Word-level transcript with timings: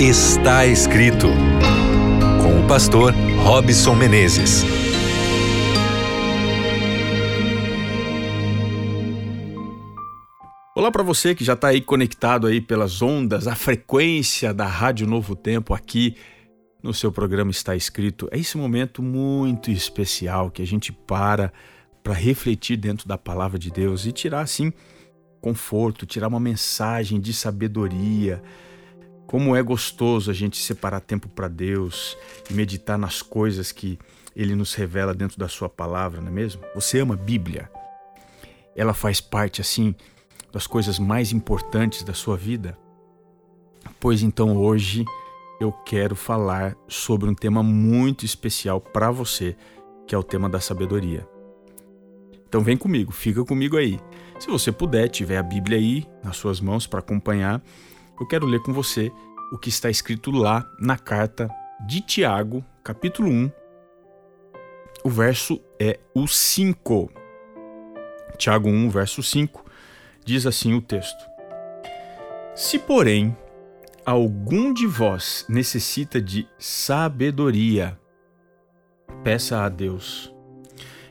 Está 0.00 0.64
escrito 0.64 1.26
com 2.40 2.64
o 2.64 2.68
pastor 2.68 3.12
Robson 3.42 3.96
Menezes. 3.96 4.62
Olá 10.76 10.92
para 10.92 11.02
você 11.02 11.34
que 11.34 11.42
já 11.42 11.54
está 11.54 11.68
aí 11.68 11.80
conectado 11.80 12.46
aí 12.46 12.60
pelas 12.60 13.02
ondas, 13.02 13.48
a 13.48 13.56
frequência 13.56 14.54
da 14.54 14.66
Rádio 14.66 15.04
Novo 15.04 15.34
Tempo 15.34 15.74
aqui 15.74 16.14
no 16.80 16.94
seu 16.94 17.10
programa 17.10 17.50
está 17.50 17.74
escrito. 17.74 18.28
É 18.30 18.38
esse 18.38 18.56
momento 18.56 19.02
muito 19.02 19.68
especial 19.68 20.48
que 20.48 20.62
a 20.62 20.66
gente 20.66 20.92
para 20.92 21.52
para 22.04 22.14
refletir 22.14 22.76
dentro 22.76 23.08
da 23.08 23.18
palavra 23.18 23.58
de 23.58 23.68
Deus 23.68 24.06
e 24.06 24.12
tirar 24.12 24.42
assim 24.42 24.72
conforto, 25.40 26.06
tirar 26.06 26.28
uma 26.28 26.38
mensagem 26.38 27.20
de 27.20 27.32
sabedoria. 27.32 28.40
Como 29.28 29.54
é 29.54 29.62
gostoso 29.62 30.30
a 30.30 30.34
gente 30.34 30.56
separar 30.56 31.00
tempo 31.00 31.28
para 31.28 31.48
Deus 31.48 32.16
e 32.50 32.54
meditar 32.54 32.96
nas 32.96 33.20
coisas 33.20 33.70
que 33.70 33.98
ele 34.34 34.54
nos 34.54 34.72
revela 34.72 35.12
dentro 35.12 35.38
da 35.38 35.46
sua 35.46 35.68
palavra, 35.68 36.22
não 36.22 36.28
é 36.28 36.30
mesmo? 36.30 36.62
Você 36.74 36.98
ama 37.00 37.12
a 37.12 37.18
Bíblia? 37.18 37.70
Ela 38.74 38.94
faz 38.94 39.20
parte 39.20 39.60
assim 39.60 39.94
das 40.50 40.66
coisas 40.66 40.98
mais 40.98 41.30
importantes 41.30 42.02
da 42.02 42.14
sua 42.14 42.38
vida? 42.38 42.78
Pois 44.00 44.22
então 44.22 44.56
hoje 44.56 45.04
eu 45.60 45.72
quero 45.72 46.16
falar 46.16 46.74
sobre 46.88 47.28
um 47.28 47.34
tema 47.34 47.62
muito 47.62 48.24
especial 48.24 48.80
para 48.80 49.10
você, 49.10 49.54
que 50.06 50.14
é 50.14 50.18
o 50.18 50.22
tema 50.22 50.48
da 50.48 50.58
sabedoria. 50.58 51.28
Então 52.48 52.62
vem 52.62 52.78
comigo, 52.78 53.12
fica 53.12 53.44
comigo 53.44 53.76
aí. 53.76 54.00
Se 54.40 54.48
você 54.48 54.72
puder, 54.72 55.08
tiver 55.08 55.36
a 55.36 55.42
Bíblia 55.42 55.76
aí 55.76 56.06
nas 56.24 56.38
suas 56.38 56.62
mãos 56.62 56.86
para 56.86 57.00
acompanhar, 57.00 57.62
eu 58.20 58.26
quero 58.26 58.46
ler 58.46 58.60
com 58.60 58.72
você 58.72 59.12
o 59.52 59.58
que 59.58 59.68
está 59.68 59.88
escrito 59.88 60.30
lá 60.30 60.68
na 60.78 60.98
carta 60.98 61.48
de 61.86 62.00
Tiago, 62.00 62.64
capítulo 62.82 63.28
1. 63.28 63.50
O 65.04 65.08
verso 65.08 65.60
é 65.78 65.98
o 66.14 66.26
5. 66.26 67.10
Tiago 68.36 68.68
1, 68.68 68.90
verso 68.90 69.22
5, 69.22 69.64
diz 70.24 70.46
assim 70.46 70.74
o 70.74 70.82
texto: 70.82 71.24
Se, 72.54 72.78
porém, 72.78 73.36
algum 74.04 74.72
de 74.72 74.86
vós 74.86 75.46
necessita 75.48 76.20
de 76.20 76.48
sabedoria, 76.58 77.98
peça 79.22 79.64
a 79.64 79.68
Deus, 79.68 80.32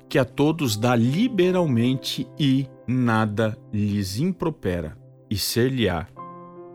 que 0.09 0.19
a 0.19 0.25
todos 0.25 0.77
dá 0.77 0.95
liberalmente 0.95 2.27
e 2.37 2.67
nada 2.85 3.57
lhes 3.73 4.19
impropera, 4.19 4.97
e 5.29 5.37
ser-lhe-á 5.37 6.07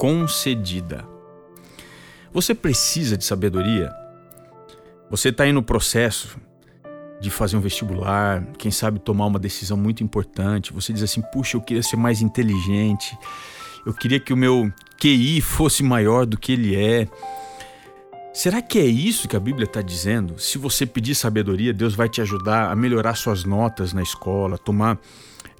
concedida. 0.02 1.06
Você 2.32 2.56
precisa 2.56 3.16
de 3.16 3.24
sabedoria? 3.24 3.88
Você 5.08 5.28
está 5.28 5.44
aí 5.44 5.52
no 5.52 5.62
processo 5.62 6.36
de 7.20 7.30
fazer 7.30 7.56
um 7.56 7.60
vestibular, 7.60 8.44
quem 8.58 8.72
sabe 8.72 8.98
tomar 8.98 9.26
uma 9.26 9.38
decisão 9.38 9.76
muito 9.76 10.02
importante. 10.02 10.72
Você 10.72 10.92
diz 10.92 11.04
assim: 11.04 11.22
puxa, 11.32 11.56
eu 11.56 11.60
queria 11.60 11.84
ser 11.84 11.94
mais 11.94 12.20
inteligente, 12.20 13.16
eu 13.86 13.94
queria 13.94 14.18
que 14.18 14.32
o 14.32 14.36
meu 14.36 14.72
QI 15.00 15.40
fosse 15.40 15.84
maior 15.84 16.26
do 16.26 16.36
que 16.36 16.50
ele 16.50 16.74
é. 16.74 17.06
Será 18.34 18.60
que 18.60 18.80
é 18.80 18.84
isso 18.84 19.28
que 19.28 19.36
a 19.36 19.40
Bíblia 19.40 19.66
está 19.66 19.82
dizendo? 19.82 20.36
Se 20.36 20.58
você 20.58 20.84
pedir 20.84 21.14
sabedoria, 21.14 21.72
Deus 21.72 21.94
vai 21.94 22.08
te 22.08 22.20
ajudar 22.20 22.72
a 22.72 22.74
melhorar 22.74 23.14
suas 23.14 23.44
notas 23.44 23.92
na 23.92 24.02
escola, 24.02 24.58
tomar, 24.58 24.98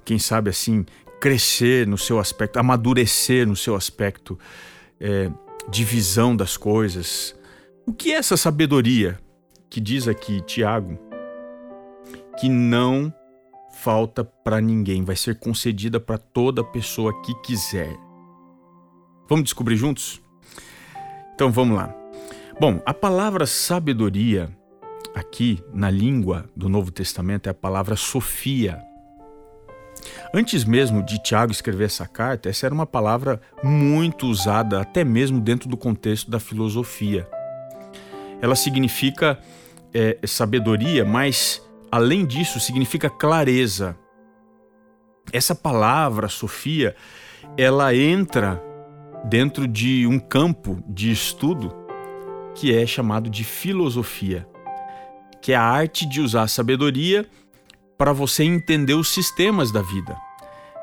quem 0.03 0.19
sabe 0.19 0.49
assim, 0.49 0.85
crescer 1.23 1.87
no 1.87 1.97
seu 1.97 2.19
aspecto, 2.19 2.59
amadurecer 2.59 3.47
no 3.47 3.55
seu 3.55 3.77
aspecto 3.77 4.37
é, 4.99 5.31
de 5.69 5.85
visão 5.85 6.35
das 6.35 6.57
coisas. 6.57 7.33
O 7.85 7.93
que 7.93 8.11
é 8.11 8.15
essa 8.15 8.35
sabedoria 8.35 9.17
que 9.69 9.79
diz 9.79 10.05
aqui 10.05 10.41
Tiago 10.41 10.99
que 12.37 12.49
não 12.49 13.13
falta 13.71 14.21
para 14.25 14.59
ninguém, 14.59 15.01
vai 15.01 15.15
ser 15.15 15.39
concedida 15.39 15.97
para 15.97 16.17
toda 16.17 16.61
pessoa 16.61 17.21
que 17.21 17.33
quiser. 17.35 17.95
Vamos 19.29 19.45
descobrir 19.45 19.77
juntos? 19.77 20.21
Então 21.35 21.49
vamos 21.49 21.77
lá. 21.77 21.95
Bom, 22.59 22.81
a 22.85 22.93
palavra 22.93 23.45
sabedoria 23.45 24.53
aqui 25.15 25.63
na 25.73 25.89
língua 25.89 26.49
do 26.53 26.67
Novo 26.67 26.91
Testamento 26.91 27.47
é 27.47 27.51
a 27.51 27.53
palavra 27.53 27.95
Sofia. 27.95 28.83
Antes 30.35 30.65
mesmo 30.65 31.03
de 31.03 31.21
Tiago 31.21 31.51
escrever 31.51 31.85
essa 31.85 32.07
carta, 32.07 32.49
essa 32.49 32.65
era 32.65 32.73
uma 32.73 32.87
palavra 32.87 33.39
muito 33.61 34.25
usada 34.25 34.81
até 34.81 35.03
mesmo 35.03 35.39
dentro 35.39 35.69
do 35.69 35.77
contexto 35.77 36.31
da 36.31 36.39
filosofia. 36.39 37.29
Ela 38.41 38.55
significa 38.55 39.37
é, 39.93 40.17
sabedoria, 40.25 41.05
mas 41.05 41.61
além 41.91 42.25
disso 42.25 42.59
significa 42.59 43.11
clareza. 43.11 43.95
Essa 45.31 45.53
palavra, 45.53 46.27
Sofia, 46.27 46.95
ela 47.55 47.95
entra 47.95 48.59
dentro 49.25 49.67
de 49.67 50.07
um 50.07 50.17
campo 50.17 50.83
de 50.87 51.11
estudo 51.11 51.71
que 52.55 52.75
é 52.75 52.87
chamado 52.87 53.29
de 53.29 53.43
filosofia, 53.43 54.47
que 55.39 55.53
é 55.53 55.55
a 55.55 55.61
arte 55.61 56.07
de 56.07 56.21
usar 56.21 56.41
a 56.41 56.47
sabedoria 56.47 57.23
para 57.97 58.13
você 58.13 58.43
entender 58.43 58.93
os 58.93 59.09
sistemas 59.09 59.71
da 59.71 59.81
vida. 59.81 60.17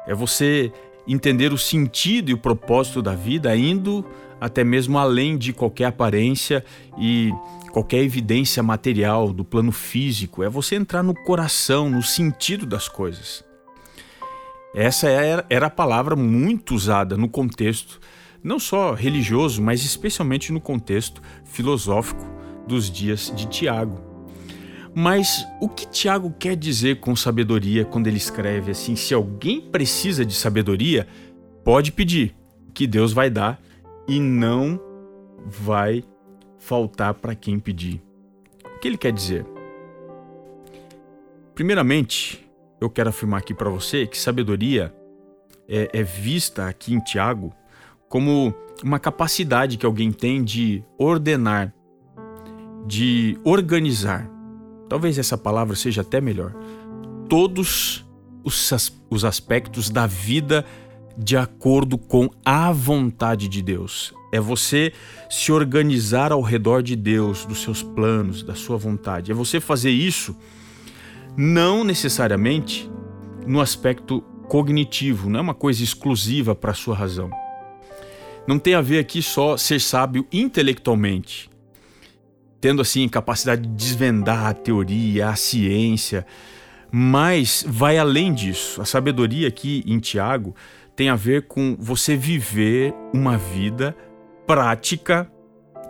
É 0.07 0.15
você 0.15 0.73
entender 1.07 1.53
o 1.53 1.59
sentido 1.59 2.31
e 2.31 2.35
o 2.35 2.39
propósito 2.39 3.03
da 3.03 3.15
vida, 3.15 3.55
indo 3.57 4.05
até 4.41 4.65
mesmo 4.65 4.99
além 4.99 5.37
de 5.37 5.53
qualquer 5.53 5.87
aparência 5.87 6.65
e 6.99 7.31
qualquer 7.73 8.03
evidência 8.03 8.63
material 8.63 9.33
do 9.33 9.45
plano 9.45 9.73
físico. 9.73 10.43
É 10.43 10.49
você 10.49 10.77
entrar 10.77 11.03
no 11.03 11.15
coração, 11.15 11.91
no 11.91 12.03
sentido 12.03 12.65
das 12.65 12.89
coisas. 12.89 13.45
Essa 14.75 15.09
era 15.09 15.67
a 15.67 15.71
palavra 15.71 16.15
muito 16.15 16.75
usada 16.75 17.17
no 17.17 17.29
contexto 17.29 18.01
não 18.43 18.59
só 18.59 18.95
religioso, 18.95 19.63
mas 19.63 19.85
especialmente 19.85 20.53
no 20.53 20.61
contexto 20.61 21.21
filosófico 21.45 22.25
dos 22.67 22.91
dias 22.91 23.33
de 23.37 23.47
Tiago. 23.47 24.10
Mas 24.95 25.47
o 25.61 25.69
que 25.69 25.87
Tiago 25.87 26.35
quer 26.39 26.57
dizer 26.57 27.01
com 27.01 27.15
sabedoria 27.15 27.85
quando 27.85 28.07
ele 28.07 28.17
escreve 28.17 28.73
assim: 28.73 28.97
se 28.97 29.15
alguém 29.15 29.61
precisa 29.61 30.25
de 30.25 30.35
sabedoria, 30.35 31.07
pode 31.65 31.93
pedir, 31.93 32.35
que 32.75 32.87
Deus 32.87 33.13
vai 33.13 33.31
dar 33.31 33.61
e 34.09 34.19
não 34.19 34.81
vai 35.47 36.03
faltar 36.59 37.15
para 37.15 37.35
quem 37.35 37.59
pedir. 37.59 38.03
O 38.65 38.79
que 38.81 38.89
ele 38.89 38.99
quer 38.99 39.13
dizer? 39.13 39.47
Primeiramente, 41.55 42.49
eu 42.81 42.89
quero 42.89 43.11
afirmar 43.11 43.39
aqui 43.39 43.55
para 43.55 43.69
você 43.69 44.07
que 44.07 44.19
sabedoria 44.19 44.95
é, 45.69 45.89
é 45.93 46.03
vista 46.03 46.67
aqui 46.67 46.95
em 46.95 47.01
Tiago 47.01 47.53
como 48.09 48.53
uma 48.83 48.99
capacidade 48.99 49.77
que 49.77 49.87
alguém 49.87 50.11
tem 50.11 50.43
de 50.43 50.83
ordenar, 50.99 51.73
de 52.87 53.39
organizar. 53.45 54.40
Talvez 54.91 55.17
essa 55.19 55.39
palavra 55.39 55.75
seja 55.75 56.03
até 56.03 56.21
melhor. 56.21 56.53
Todos 57.29 58.05
os, 58.45 58.71
os 59.09 59.25
aspectos 59.25 59.89
da 59.89 60.07
vida 60.07 60.67
de 61.17 61.37
acordo 61.37 61.97
com 61.97 62.29
a 62.45 62.71
vontade 62.71 63.49
de 63.49 63.63
Deus. 63.63 64.13
É 64.33 64.39
você 64.39 64.93
se 65.31 65.51
organizar 65.51 66.31
ao 66.33 66.43
redor 66.43 66.83
de 66.83 66.95
Deus, 66.95 67.47
dos 67.47 67.63
seus 67.63 67.83
planos, 67.83 68.43
da 68.43 68.55
sua 68.55 68.77
vontade. 68.77 69.31
É 69.31 69.35
você 69.35 69.61
fazer 69.61 69.91
isso 69.91 70.37
não 71.37 71.85
necessariamente 71.85 72.91
no 73.47 73.61
aspecto 73.61 74.21
cognitivo, 74.49 75.31
não 75.31 75.39
é 75.39 75.43
uma 75.43 75.55
coisa 75.55 75.83
exclusiva 75.83 76.55
para 76.55 76.73
a 76.73 76.75
sua 76.75 76.95
razão 76.95 77.31
não 78.47 78.59
tem 78.59 78.75
a 78.75 78.81
ver 78.81 78.99
aqui 78.99 79.23
só 79.23 79.57
ser 79.57 79.81
sábio 79.81 80.27
intelectualmente, 80.33 81.49
tendo 82.61 82.83
assim 82.83 83.09
capacidade 83.09 83.63
de 83.63 83.69
desvendar 83.69 84.47
a 84.47 84.55
teoria, 84.55 85.31
a 85.31 85.37
ciência, 85.37 86.27
mas 86.93 87.65
vai 87.67 87.99
além 87.99 88.35
disso. 88.35 88.83
A 88.83 88.85
sabedoria 88.85 89.49
aqui 89.49 89.83
em 89.87 89.99
Tiago 89.99 90.55
tem 90.95 91.09
a 91.09 91.17
ver 91.17 91.47
com 91.47 91.77
você 91.79 92.17
viver 92.17 92.95
uma 93.15 93.39
vida 93.39 93.97
prática 94.47 95.31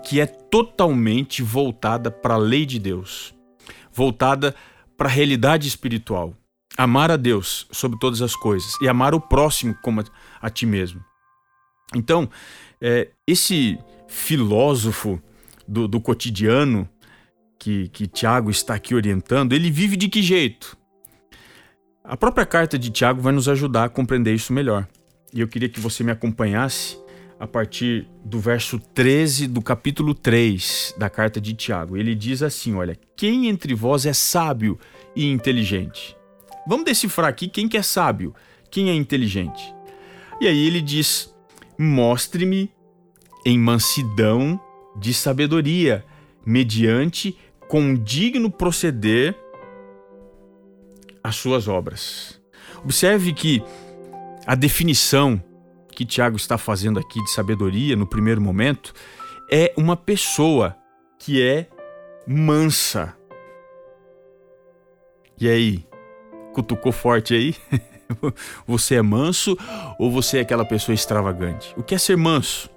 que 0.04 0.20
é 0.20 0.26
totalmente 0.26 1.42
voltada 1.42 2.10
para 2.10 2.34
a 2.34 2.38
lei 2.38 2.64
de 2.64 2.78
Deus, 2.78 3.34
voltada 3.92 4.54
para 4.96 5.08
a 5.08 5.12
realidade 5.12 5.66
espiritual. 5.66 6.34
Amar 6.76 7.10
a 7.10 7.16
Deus 7.16 7.66
sobre 7.72 7.98
todas 7.98 8.22
as 8.22 8.36
coisas 8.36 8.72
e 8.80 8.88
amar 8.88 9.14
o 9.14 9.20
próximo 9.20 9.74
como 9.82 10.02
a 10.40 10.50
ti 10.50 10.64
mesmo. 10.64 11.04
Então, 11.94 12.30
é, 12.80 13.10
esse 13.26 13.78
filósofo 14.06 15.20
do, 15.70 15.86
do 15.86 16.00
cotidiano 16.00 16.88
que, 17.56 17.88
que 17.90 18.08
Tiago 18.08 18.50
está 18.50 18.74
aqui 18.74 18.92
orientando, 18.92 19.52
ele 19.52 19.70
vive 19.70 19.96
de 19.96 20.08
que 20.08 20.20
jeito? 20.20 20.76
A 22.02 22.16
própria 22.16 22.44
carta 22.44 22.76
de 22.76 22.90
Tiago 22.90 23.20
vai 23.20 23.32
nos 23.32 23.48
ajudar 23.48 23.84
a 23.84 23.88
compreender 23.88 24.34
isso 24.34 24.52
melhor. 24.52 24.88
E 25.32 25.40
eu 25.40 25.46
queria 25.46 25.68
que 25.68 25.78
você 25.78 26.02
me 26.02 26.10
acompanhasse 26.10 26.98
a 27.38 27.46
partir 27.46 28.08
do 28.24 28.40
verso 28.40 28.80
13 28.80 29.46
do 29.46 29.62
capítulo 29.62 30.12
3 30.12 30.96
da 30.98 31.08
carta 31.08 31.40
de 31.40 31.54
Tiago. 31.54 31.96
Ele 31.96 32.16
diz 32.16 32.42
assim: 32.42 32.74
Olha, 32.74 32.98
quem 33.16 33.46
entre 33.46 33.72
vós 33.72 34.06
é 34.06 34.12
sábio 34.12 34.76
e 35.14 35.30
inteligente? 35.30 36.16
Vamos 36.66 36.84
decifrar 36.84 37.28
aqui 37.28 37.46
quem 37.46 37.68
que 37.68 37.76
é 37.76 37.82
sábio, 37.82 38.34
quem 38.70 38.90
é 38.90 38.94
inteligente. 38.94 39.72
E 40.40 40.48
aí 40.48 40.66
ele 40.66 40.80
diz: 40.80 41.32
Mostre-me 41.78 42.68
em 43.46 43.56
mansidão 43.56 44.60
de 45.00 45.14
sabedoria, 45.14 46.04
mediante 46.44 47.36
com 47.68 47.94
digno 47.94 48.50
proceder 48.50 49.34
as 51.24 51.36
suas 51.36 51.66
obras. 51.66 52.40
Observe 52.84 53.32
que 53.32 53.62
a 54.46 54.54
definição 54.54 55.42
que 55.90 56.04
Tiago 56.04 56.36
está 56.36 56.56
fazendo 56.56 56.98
aqui 56.98 57.22
de 57.22 57.30
sabedoria 57.30 57.96
no 57.96 58.06
primeiro 58.06 58.40
momento 58.40 58.92
é 59.50 59.72
uma 59.76 59.96
pessoa 59.96 60.76
que 61.18 61.42
é 61.42 61.66
mansa. 62.26 63.16
E 65.38 65.48
aí? 65.48 65.86
Cutucou 66.52 66.92
forte 66.92 67.34
aí? 67.34 67.54
você 68.66 68.96
é 68.96 69.02
manso 69.02 69.56
ou 69.98 70.10
você 70.10 70.38
é 70.38 70.40
aquela 70.40 70.64
pessoa 70.64 70.94
extravagante? 70.94 71.72
O 71.76 71.82
que 71.82 71.94
é 71.94 71.98
ser 71.98 72.16
manso? 72.16 72.70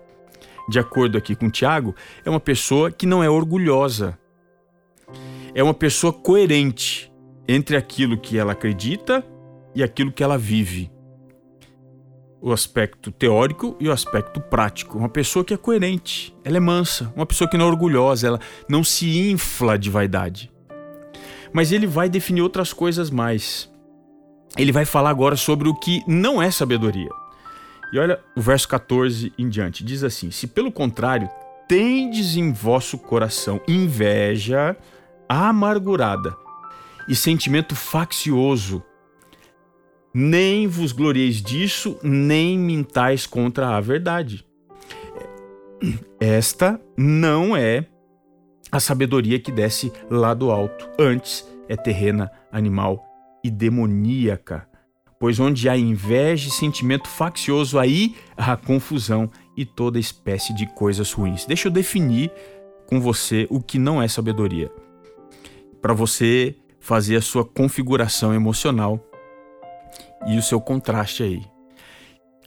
De 0.68 0.80
acordo 0.80 1.18
aqui 1.18 1.36
com 1.36 1.50
Tiago, 1.50 1.96
é 2.26 2.30
uma 2.30 2.40
pessoa 2.40 2.92
que 2.92 3.06
não 3.06 3.24
é 3.24 3.30
orgulhosa. 3.30 4.18
É 5.54 5.62
uma 5.62 5.74
pessoa 5.74 6.12
coerente 6.12 7.12
entre 7.48 7.76
aquilo 7.76 8.18
que 8.18 8.38
ela 8.38 8.54
acredita 8.54 9.26
e 9.76 9.84
aquilo 9.84 10.12
que 10.12 10.24
ela 10.24 10.38
vive 10.38 10.94
o 12.44 12.52
aspecto 12.52 13.10
teórico 13.10 13.78
e 13.80 13.88
o 13.88 13.92
aspecto 13.94 14.42
prático. 14.42 14.98
Uma 14.98 15.08
pessoa 15.08 15.46
que 15.46 15.54
é 15.54 15.58
coerente, 15.58 16.36
ela 16.44 16.58
é 16.58 16.60
mansa, 16.60 17.10
uma 17.16 17.26
pessoa 17.26 17.50
que 17.50 17.58
não 17.58 17.66
é 17.68 17.70
orgulhosa, 17.70 18.28
ela 18.28 18.40
não 18.68 18.84
se 18.84 19.30
infla 19.30 19.80
de 19.80 19.90
vaidade. 19.90 20.52
Mas 21.54 21.72
ele 21.72 21.88
vai 21.88 22.10
definir 22.10 22.42
outras 22.42 22.74
coisas 22.74 23.10
mais. 23.10 23.72
Ele 24.58 24.74
vai 24.74 24.84
falar 24.84 25.10
agora 25.10 25.38
sobre 25.38 25.70
o 25.70 25.74
que 25.74 26.04
não 26.06 26.42
é 26.42 26.52
sabedoria. 26.52 27.10
E 27.94 28.00
olha 28.00 28.20
o 28.36 28.42
verso 28.42 28.68
14 28.68 29.32
em 29.38 29.48
diante: 29.48 29.84
diz 29.84 30.04
assim: 30.04 30.32
Se 30.32 30.48
pelo 30.48 30.72
contrário 30.72 31.30
tendes 31.68 32.36
em 32.36 32.52
vosso 32.52 32.98
coração 32.98 33.62
inveja 33.68 34.76
amargurada 35.30 36.36
e 37.08 37.16
sentimento 37.16 37.76
faccioso, 37.76 38.84
nem 40.12 40.68
vos 40.68 40.92
glorieis 40.92 41.42
disso, 41.42 42.00
nem 42.02 42.58
mintais 42.58 43.28
contra 43.28 43.78
a 43.78 43.80
verdade. 43.80 44.44
Esta 46.20 46.82
não 46.98 47.56
é 47.56 47.86
a 48.72 48.80
sabedoria 48.80 49.40
que 49.40 49.52
desce 49.52 49.94
lá 50.10 50.34
do 50.34 50.50
alto. 50.50 50.90
Antes 50.98 51.48
é 51.70 51.76
terrena, 51.76 52.32
animal 52.52 53.06
e 53.44 53.52
demoníaca. 53.52 54.68
Pois 55.24 55.40
onde 55.40 55.70
há 55.70 55.78
inveja 55.78 56.50
e 56.50 56.52
sentimento 56.52 57.08
faccioso, 57.08 57.80
aí 57.80 58.14
há 58.36 58.58
confusão 58.58 59.32
e 59.56 59.64
toda 59.64 59.98
espécie 59.98 60.54
de 60.54 60.68
coisas 60.74 61.14
ruins. 61.14 61.46
Deixa 61.46 61.70
eu 61.70 61.72
definir 61.72 62.30
com 62.88 63.00
você 63.00 63.48
o 63.50 63.62
que 63.62 63.80
não 63.80 64.04
é 64.04 64.08
sabedoria. 64.10 64.70
Para 65.82 65.94
você 65.94 66.58
fazer 66.78 67.16
a 67.16 67.22
sua 67.22 67.46
configuração 67.46 68.34
emocional 68.34 69.00
e 70.28 70.38
o 70.38 70.44
seu 70.44 70.60
contraste 70.60 71.24
aí. 71.24 71.42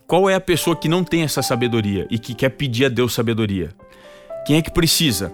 Qual 0.07 0.29
é 0.29 0.35
a 0.35 0.41
pessoa 0.41 0.77
que 0.77 0.87
não 0.87 1.03
tem 1.03 1.23
essa 1.23 1.41
sabedoria 1.41 2.07
e 2.11 2.19
que 2.19 2.35
quer 2.35 2.51
pedir 2.51 2.85
a 2.85 2.89
Deus 2.91 3.15
sabedoria? 3.15 3.71
Quem 4.47 4.59
é 4.59 4.61
que 4.61 4.71
precisa? 4.71 5.33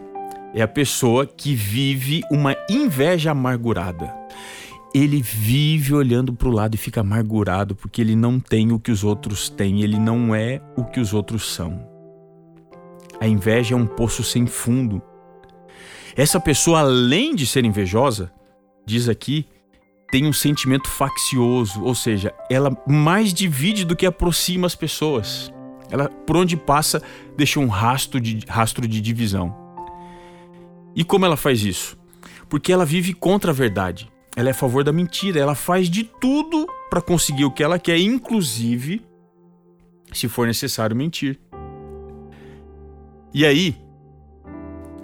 É 0.55 0.62
a 0.62 0.69
pessoa 0.69 1.27
que 1.27 1.56
vive 1.56 2.23
uma 2.31 2.55
inveja 2.71 3.33
amargurada. 3.33 4.21
Ele 4.94 5.23
vive 5.23 5.94
olhando 5.94 6.35
para 6.35 6.49
o 6.49 6.53
lado 6.53 6.75
e 6.75 6.79
fica 6.79 7.00
amargurado 7.00 7.75
porque 7.75 8.00
ele 8.00 8.15
não 8.15 8.39
tem 8.39 8.73
o 8.73 8.79
que 8.79 8.91
os 8.91 9.03
outros 9.03 9.49
têm, 9.49 9.83
ele 9.83 9.99
não 9.99 10.35
é 10.35 10.61
o 10.77 10.85
que 10.85 11.00
os 11.00 11.15
outros 11.15 11.55
são. 11.55 11.87
A 13.19 13.27
inveja 13.27 13.75
é 13.75 13.77
um 13.77 13.87
poço 13.87 14.23
sem 14.23 14.47
fundo. 14.47 15.00
Essa 16.15 16.39
pessoa, 16.39 16.81
além 16.81 17.35
de 17.35 17.47
ser 17.47 17.65
invejosa, 17.65 18.31
diz 18.85 19.09
aqui 19.09 19.47
tem 20.12 20.27
um 20.27 20.33
sentimento 20.33 20.91
faccioso, 20.91 21.83
ou 21.83 21.94
seja, 21.94 22.35
ela 22.50 22.77
mais 22.87 23.33
divide 23.33 23.83
do 23.83 23.97
que 23.97 24.05
aproxima 24.05 24.67
as 24.67 24.75
pessoas. 24.75 25.50
Ela, 25.91 26.11
por 26.11 26.37
onde 26.37 26.55
passa, 26.55 27.03
deixa 27.35 27.59
um 27.59 27.67
rastro 27.67 28.21
de, 28.21 28.41
rastro 28.47 28.87
de 28.87 29.00
divisão. 29.00 29.56
E 30.94 31.03
como 31.03 31.25
ela 31.25 31.37
faz 31.37 31.65
isso? 31.65 31.99
Porque 32.47 32.71
ela 32.71 32.85
vive 32.85 33.15
contra 33.15 33.53
a 33.53 33.55
verdade. 33.55 34.12
Ela 34.43 34.50
é 34.50 34.50
a 34.50 34.55
favor 34.55 34.83
da 34.83 34.93
mentira. 34.93 35.39
Ela 35.39 35.55
faz 35.55 35.89
de 35.89 36.03
tudo 36.03 36.67
para 36.91 37.00
conseguir 37.00 37.44
o 37.44 37.50
que 37.53 37.62
ela 37.62 37.79
quer, 37.79 37.97
inclusive, 37.97 39.00
se 40.12 40.27
for 40.27 40.49
necessário, 40.49 40.97
mentir. 40.97 41.39
E 43.33 43.47
aí, 43.47 43.77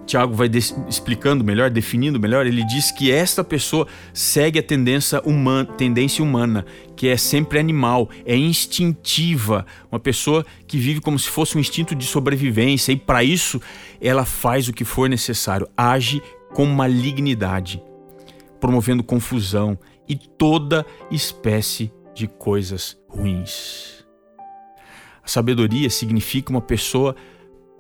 Tiago 0.05 0.35
vai 0.35 0.51
explicando 0.89 1.45
melhor, 1.45 1.71
definindo 1.71 2.19
melhor, 2.19 2.49
ele 2.49 2.65
diz 2.65 2.91
que 2.91 3.13
esta 3.13 3.45
pessoa 3.45 3.87
segue 4.13 4.59
a 4.59 4.63
tendência 4.63 5.23
humana, 5.25 5.67
tendência 5.67 6.25
humana, 6.25 6.67
que 6.97 7.07
é 7.07 7.17
sempre 7.17 7.61
animal, 7.61 8.11
é 8.27 8.37
instintiva, 8.37 9.65
uma 9.89 10.01
pessoa 10.01 10.45
que 10.67 10.79
vive 10.79 11.01
como 11.01 11.17
se 11.17 11.29
fosse 11.29 11.57
um 11.57 11.61
instinto 11.61 11.95
de 11.95 12.05
sobrevivência 12.05 12.91
e 12.91 12.97
para 12.97 13.23
isso 13.23 13.63
ela 14.01 14.25
faz 14.25 14.67
o 14.67 14.73
que 14.73 14.85
for 14.85 15.09
necessário, 15.09 15.69
age 15.77 16.21
com 16.53 16.67
malignidade, 16.67 17.81
promovendo 18.61 19.03
confusão 19.03 19.79
e 20.09 20.17
toda 20.17 20.85
espécie 21.11 21.93
de 22.15 22.27
coisas 22.27 22.99
ruins. 23.09 24.05
A 25.23 25.29
sabedoria 25.29 25.91
significa 25.91 26.51
uma 26.51 26.61
pessoa 26.61 27.15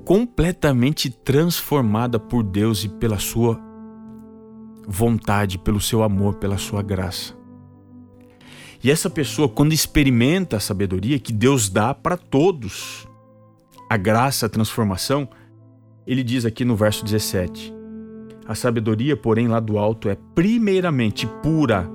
completamente 0.04 1.10
transformada 1.10 2.18
por 2.18 2.42
Deus 2.42 2.84
e 2.84 2.88
pela 2.88 3.18
sua 3.18 3.60
vontade, 4.86 5.58
pelo 5.58 5.80
seu 5.80 6.02
amor, 6.02 6.34
pela 6.34 6.56
sua 6.56 6.82
graça. 6.82 7.36
E 8.82 8.90
essa 8.90 9.10
pessoa, 9.10 9.48
quando 9.48 9.72
experimenta 9.72 10.56
a 10.56 10.60
sabedoria 10.60 11.18
que 11.18 11.32
Deus 11.32 11.68
dá 11.68 11.92
para 11.92 12.16
todos, 12.16 13.08
a 13.90 13.96
graça, 13.96 14.46
a 14.46 14.48
transformação, 14.48 15.28
ele 16.06 16.22
diz 16.22 16.44
aqui 16.44 16.64
no 16.64 16.76
verso 16.76 17.04
17: 17.04 17.74
A 18.48 18.54
sabedoria, 18.54 19.14
porém, 19.14 19.46
lá 19.46 19.60
do 19.60 19.76
alto 19.76 20.08
é 20.08 20.16
primeiramente 20.34 21.26
pura. 21.42 21.86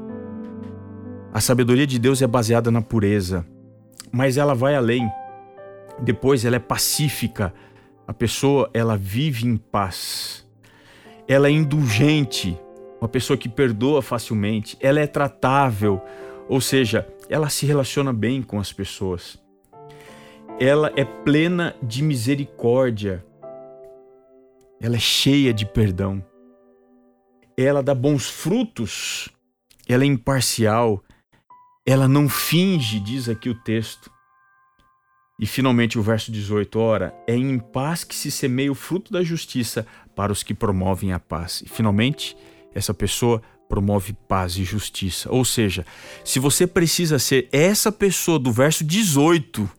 A 1.33 1.41
sabedoria 1.41 1.88
de 1.88 1.98
Deus 1.98 2.22
é 2.22 2.27
baseada 2.27 2.69
na 2.69 2.79
pureza, 2.79 3.43
mas 4.12 4.38
ela 4.38 4.53
vai 4.53 4.75
além. 4.75 5.10
Depois 6.00 6.45
ela 6.45 6.57
é 6.57 6.60
pacífica, 6.60 7.51
a 8.07 8.13
pessoa 8.13 8.69
ela 8.72 8.95
vive 8.95 9.48
em 9.48 9.57
paz. 9.57 10.48
Ela 11.27 11.48
é 11.48 11.51
indulgente, 11.51 12.55
uma 13.01 13.07
pessoa 13.07 13.36
que 13.36 13.50
perdoa 13.50 14.03
facilmente, 14.03 14.77
ela 14.79 15.00
é 15.00 15.07
tratável, 15.07 16.00
ou 16.48 16.62
seja, 16.62 17.07
ela 17.31 17.50
se 17.50 17.65
relaciona 17.65 18.13
bem 18.13 18.43
com 18.43 18.60
as 18.60 18.72
pessoas. 18.72 19.41
Ela 20.60 20.93
é 20.95 21.03
plena 21.03 21.75
de 21.81 22.03
misericórdia. 22.03 23.25
Ela 24.79 24.98
é 24.98 25.00
cheia 25.00 25.51
de 25.51 25.65
perdão. 25.65 26.24
Ela 27.57 27.83
dá 27.83 27.93
bons 27.93 28.29
frutos. 28.29 29.29
Ela 29.88 30.03
é 30.03 30.07
imparcial. 30.07 31.03
Ela 31.86 32.07
não 32.07 32.29
finge, 32.29 33.00
diz 33.00 33.27
aqui 33.27 33.50
o 33.50 33.55
texto. 33.55 34.12
E 35.39 35.45
finalmente 35.45 36.00
o 36.00 36.01
verso 36.01 36.31
18: 36.31 36.79
Ora, 36.79 37.13
é 37.27 37.36
em 37.36 37.60
paz 37.60 38.03
que 38.03 38.15
se 38.15 38.31
semeia 38.31 38.72
o 38.72 38.75
fruto 38.75 39.12
da 39.12 39.24
justiça 39.24 39.86
para 40.15 40.31
os 40.31 40.43
que 40.43 40.53
promovem 40.53 41.12
a 41.12 41.19
paz. 41.19 41.62
E 41.65 41.69
finalmente, 41.69 42.38
essa 42.74 42.93
pessoa 42.93 43.41
promove 43.67 44.13
paz 44.13 44.55
e 44.57 44.63
justiça. 44.63 45.31
Ou 45.31 45.43
seja, 45.43 45.86
se 46.24 46.39
você 46.39 46.67
precisa 46.67 47.17
ser 47.17 47.50
essa 47.51 47.91
pessoa 47.91 48.38
do 48.38 48.51
verso 48.51 48.83
18, 48.83 49.69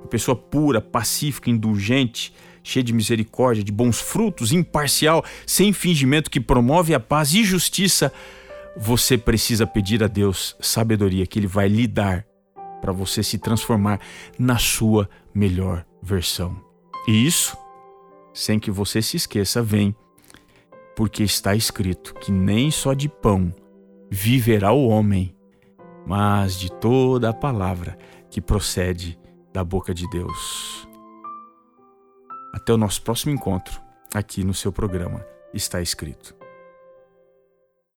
uma 0.00 0.08
pessoa 0.08 0.36
pura, 0.36 0.80
pacífica, 0.80 1.50
indulgente, 1.50 2.32
cheia 2.66 2.82
de 2.82 2.92
misericórdia, 2.92 3.62
de 3.62 3.70
bons 3.70 4.00
frutos, 4.00 4.52
imparcial, 4.52 5.24
sem 5.46 5.72
fingimento, 5.72 6.28
que 6.28 6.40
promove 6.40 6.92
a 6.94 6.98
paz 6.98 7.32
e 7.32 7.44
justiça, 7.44 8.12
você 8.76 9.16
precisa 9.16 9.64
pedir 9.64 10.02
a 10.02 10.08
Deus 10.08 10.56
sabedoria 10.60 11.26
que 11.26 11.38
Ele 11.38 11.46
vai 11.46 11.68
lhe 11.68 11.86
dar 11.86 12.26
para 12.82 12.90
você 12.92 13.22
se 13.22 13.38
transformar 13.38 14.00
na 14.36 14.58
sua 14.58 15.08
melhor 15.32 15.86
versão. 16.02 16.60
E 17.06 17.24
isso, 17.24 17.56
sem 18.34 18.58
que 18.58 18.70
você 18.70 19.00
se 19.00 19.16
esqueça, 19.16 19.62
vem 19.62 19.94
porque 20.96 21.22
está 21.22 21.54
escrito 21.54 22.14
que 22.14 22.32
nem 22.32 22.70
só 22.72 22.94
de 22.94 23.08
pão 23.08 23.54
viverá 24.10 24.72
o 24.72 24.88
homem, 24.88 25.32
mas 26.04 26.58
de 26.58 26.68
toda 26.68 27.30
a 27.30 27.34
palavra 27.34 27.96
que 28.28 28.40
procede 28.40 29.16
da 29.52 29.62
boca 29.62 29.94
de 29.94 30.08
Deus. 30.10 30.85
Até 32.56 32.72
o 32.72 32.78
nosso 32.78 33.02
próximo 33.02 33.34
encontro 33.34 33.82
aqui 34.14 34.42
no 34.42 34.54
seu 34.54 34.72
programa 34.72 35.22
Está 35.52 35.82
Escrito. 35.82 36.35